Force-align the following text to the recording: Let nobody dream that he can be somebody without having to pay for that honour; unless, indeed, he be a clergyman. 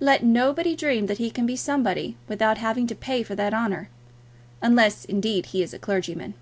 Let 0.00 0.24
nobody 0.24 0.74
dream 0.74 1.06
that 1.06 1.18
he 1.18 1.30
can 1.30 1.46
be 1.46 1.54
somebody 1.54 2.16
without 2.26 2.58
having 2.58 2.88
to 2.88 2.94
pay 2.96 3.22
for 3.22 3.36
that 3.36 3.54
honour; 3.54 3.88
unless, 4.60 5.04
indeed, 5.04 5.46
he 5.46 5.64
be 5.64 5.70
a 5.72 5.78
clergyman. 5.78 6.34